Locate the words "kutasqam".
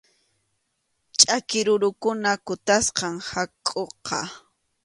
2.45-3.15